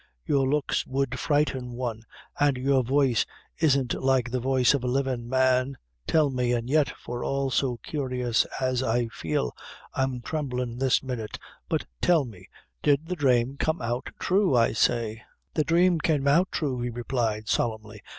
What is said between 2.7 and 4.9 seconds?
voice isn't like the voice of a